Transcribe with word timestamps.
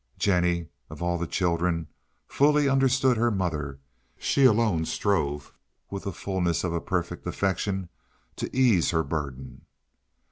Jennie, 0.17 0.65
of 0.89 1.03
all 1.03 1.19
the 1.19 1.27
children, 1.27 1.85
fully 2.27 2.67
understood 2.67 3.17
her 3.17 3.29
mother; 3.29 3.77
she 4.17 4.45
alone 4.45 4.83
strove, 4.83 5.53
with 5.91 6.05
the 6.05 6.11
fullness 6.11 6.63
of 6.63 6.73
a 6.73 6.81
perfect 6.81 7.27
affection, 7.27 7.87
to 8.37 8.49
ease 8.51 8.89
her 8.89 9.03
burden. 9.03 9.67